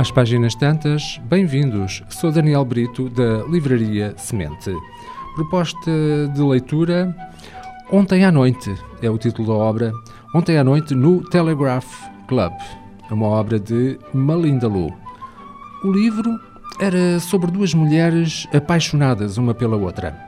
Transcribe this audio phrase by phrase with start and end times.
[0.00, 2.02] Às páginas tantas, bem-vindos.
[2.08, 4.74] Sou Daniel Brito, da Livraria Semente.
[5.34, 5.90] Proposta
[6.34, 7.14] de leitura
[7.92, 9.92] Ontem à Noite é o título da obra.
[10.34, 11.86] Ontem à Noite no Telegraph
[12.26, 12.50] Club.
[13.10, 14.90] É uma obra de Malinda Lu.
[15.84, 16.30] O livro
[16.80, 20.18] era sobre duas mulheres apaixonadas uma pela outra.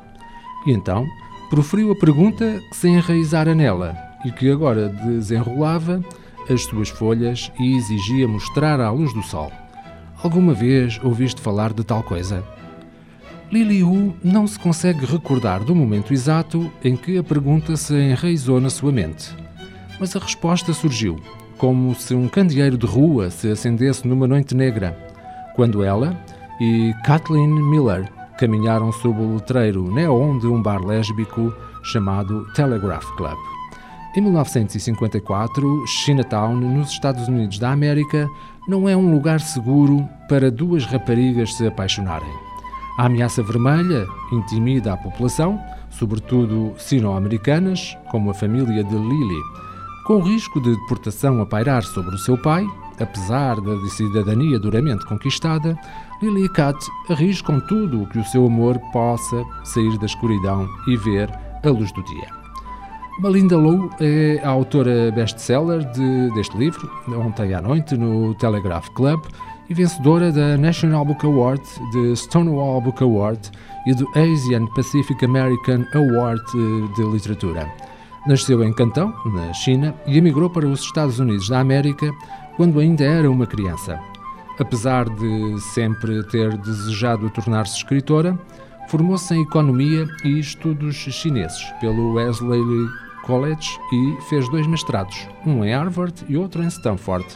[0.66, 1.02] E então
[1.48, 6.04] proferiu a pergunta que se enraizara nela e que agora desenrolava
[6.48, 9.50] as suas folhas e exigia mostrar à luz do sol.
[10.22, 12.44] Alguma vez ouviste falar de tal coisa?
[13.50, 18.60] Lili Wu não se consegue recordar do momento exato em que a pergunta se enraizou
[18.60, 19.34] na sua mente.
[20.00, 21.20] Mas a resposta surgiu,
[21.58, 24.96] como se um candeeiro de rua se acendesse numa noite negra,
[25.54, 26.16] quando ela
[26.60, 33.51] e Kathleen Miller caminharam sob o letreiro neon de um bar lésbico chamado Telegraph Club.
[34.14, 38.28] Em 1954, Chinatown, nos Estados Unidos da América,
[38.68, 42.28] não é um lugar seguro para duas raparigas se apaixonarem.
[42.98, 49.40] A ameaça vermelha intimida a população, sobretudo sino-americanas, como a família de Lily,
[50.06, 52.66] com o risco de deportação a pairar sobre o seu pai,
[53.00, 55.74] apesar da cidadania duramente conquistada,
[56.20, 60.98] Lily e Kat arriscam tudo o que o seu amor possa sair da escuridão e
[60.98, 61.30] ver
[61.64, 62.41] a luz do dia.
[63.18, 69.20] Malinda Low é a autora best-seller de, deste livro, ontem à noite, no Telegraph Club,
[69.68, 73.50] e vencedora da National Book Award, de Stonewall Book Award
[73.86, 76.42] e do Asian Pacific American Award
[76.96, 77.70] de Literatura.
[78.26, 82.10] Nasceu em Cantão, na China, e emigrou para os Estados Unidos da América
[82.56, 84.00] quando ainda era uma criança.
[84.58, 88.38] Apesar de sempre ter desejado tornar-se escritora,
[88.88, 92.60] formou-se em Economia e Estudos Chineses pelo Wesley
[93.22, 97.26] College e fez dois mestrados, um em Harvard e outro em Stanford.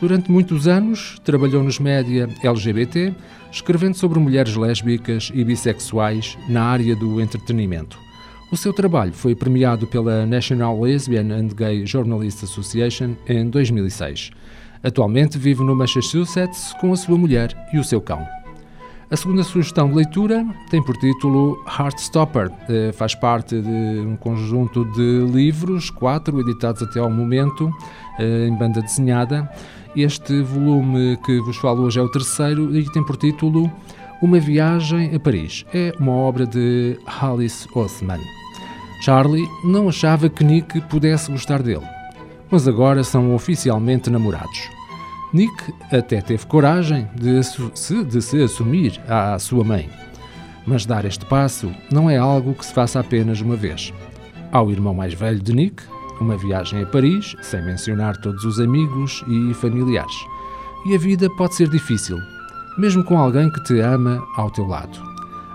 [0.00, 3.14] Durante muitos anos, trabalhou nos média LGBT,
[3.52, 7.98] escrevendo sobre mulheres lésbicas e bissexuais na área do entretenimento.
[8.50, 14.30] O seu trabalho foi premiado pela National Lesbian and Gay Journalists Association em 2006.
[14.82, 18.41] Atualmente vive no Massachusetts com a sua mulher e o seu cão.
[19.12, 22.50] A segunda sugestão de leitura tem por título Heartstopper.
[22.66, 27.70] Eh, faz parte de um conjunto de livros, quatro editados até ao momento,
[28.18, 29.46] eh, em banda desenhada.
[29.94, 33.70] Este volume que vos falo hoje é o terceiro e tem por título
[34.22, 35.66] Uma Viagem a Paris.
[35.74, 38.20] É uma obra de Alice Othman.
[39.02, 41.86] Charlie não achava que Nick pudesse gostar dele,
[42.50, 44.81] mas agora são oficialmente namorados.
[45.32, 47.40] Nick até teve coragem de
[48.04, 49.88] de se assumir à sua mãe.
[50.66, 53.92] Mas dar este passo não é algo que se faça apenas uma vez.
[54.52, 55.82] Ao irmão mais velho de Nick,
[56.20, 60.14] uma viagem a Paris, sem mencionar todos os amigos e familiares.
[60.86, 62.18] E a vida pode ser difícil,
[62.76, 65.00] mesmo com alguém que te ama ao teu lado.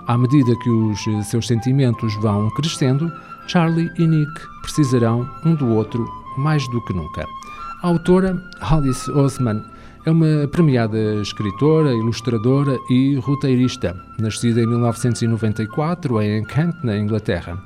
[0.08, 3.12] À medida que os seus sentimentos vão crescendo,
[3.46, 6.04] Charlie e Nick precisarão um do outro
[6.36, 7.24] mais do que nunca.
[7.80, 9.62] A autora, Alice Osman,
[10.04, 17.56] é uma premiada escritora, ilustradora e roteirista, nascida em 1994 em Kent, na Inglaterra.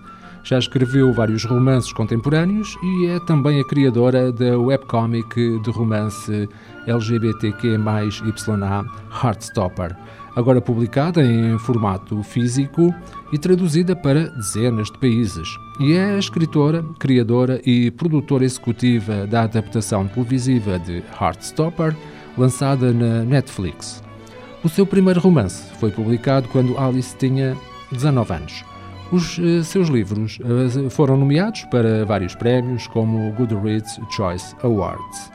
[0.45, 6.49] Já escreveu vários romances contemporâneos e é também a criadora da webcomic de romance
[6.87, 8.85] LGBTQ+YA
[9.23, 9.97] Heartstopper,
[10.35, 12.93] agora publicada em formato físico
[13.33, 15.49] e traduzida para dezenas de países.
[15.79, 21.97] E é a escritora, criadora e produtora executiva da adaptação televisiva de Heartstopper,
[22.37, 24.03] lançada na Netflix.
[24.65, 27.57] O seu primeiro romance foi publicado quando Alice tinha
[27.93, 28.65] 19 anos.
[29.13, 35.31] Os uh, seus livros uh, foram nomeados para vários prémios, como o Goodreads Choice Awards.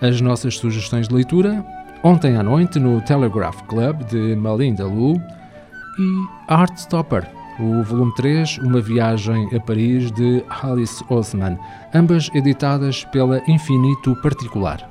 [0.00, 1.64] As nossas sugestões de leitura
[2.02, 7.24] ontem à noite no Telegraph Club de Malinda Lu e Heartstopper,
[7.60, 11.56] o volume 3, Uma Viagem a Paris de Alice Osman,
[11.94, 14.90] ambas editadas pela Infinito Particular.